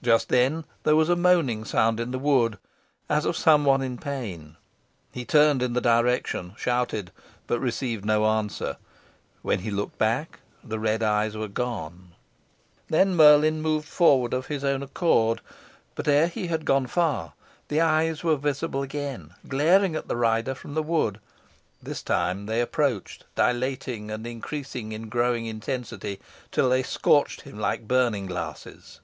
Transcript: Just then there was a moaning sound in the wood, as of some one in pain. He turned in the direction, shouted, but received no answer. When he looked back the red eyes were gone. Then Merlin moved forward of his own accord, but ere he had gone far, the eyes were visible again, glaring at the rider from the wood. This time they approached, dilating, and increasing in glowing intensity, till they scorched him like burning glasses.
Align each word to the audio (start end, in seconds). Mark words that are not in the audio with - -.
Just 0.00 0.28
then 0.28 0.64
there 0.84 0.94
was 0.94 1.08
a 1.08 1.16
moaning 1.16 1.64
sound 1.64 1.98
in 1.98 2.12
the 2.12 2.20
wood, 2.20 2.56
as 3.10 3.24
of 3.24 3.36
some 3.36 3.64
one 3.64 3.82
in 3.82 3.98
pain. 3.98 4.56
He 5.10 5.24
turned 5.24 5.60
in 5.60 5.72
the 5.72 5.80
direction, 5.80 6.54
shouted, 6.56 7.10
but 7.48 7.58
received 7.58 8.04
no 8.04 8.26
answer. 8.26 8.76
When 9.42 9.58
he 9.58 9.72
looked 9.72 9.98
back 9.98 10.38
the 10.62 10.78
red 10.78 11.02
eyes 11.02 11.36
were 11.36 11.48
gone. 11.48 12.12
Then 12.86 13.16
Merlin 13.16 13.60
moved 13.60 13.88
forward 13.88 14.32
of 14.32 14.46
his 14.46 14.62
own 14.62 14.84
accord, 14.84 15.40
but 15.96 16.06
ere 16.06 16.28
he 16.28 16.46
had 16.46 16.64
gone 16.64 16.86
far, 16.86 17.32
the 17.66 17.80
eyes 17.80 18.22
were 18.22 18.36
visible 18.36 18.82
again, 18.82 19.34
glaring 19.48 19.96
at 19.96 20.06
the 20.06 20.14
rider 20.16 20.54
from 20.54 20.74
the 20.74 20.82
wood. 20.84 21.18
This 21.82 22.04
time 22.04 22.46
they 22.46 22.60
approached, 22.60 23.24
dilating, 23.34 24.12
and 24.12 24.28
increasing 24.28 24.92
in 24.92 25.08
glowing 25.08 25.46
intensity, 25.46 26.20
till 26.52 26.68
they 26.70 26.84
scorched 26.84 27.40
him 27.40 27.58
like 27.58 27.88
burning 27.88 28.26
glasses. 28.26 29.00